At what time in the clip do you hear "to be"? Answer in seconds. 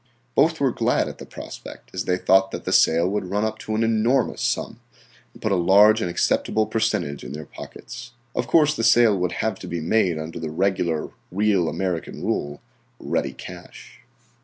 9.59-9.79